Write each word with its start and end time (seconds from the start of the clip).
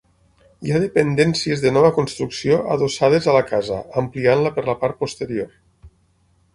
Hi 0.67 0.71
ha 0.71 0.79
dependències 0.83 1.61
de 1.65 1.73
nova 1.75 1.91
construcció 1.99 2.59
adossades 2.77 3.29
a 3.29 3.37
la 3.39 3.45
casa, 3.53 3.79
ampliant-la 4.05 4.57
per 4.59 4.69
la 4.73 4.81
part 4.85 5.03
posterior. 5.07 5.57